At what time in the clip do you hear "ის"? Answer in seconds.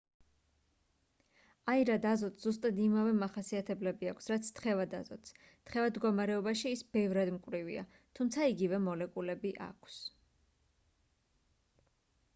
6.77-6.83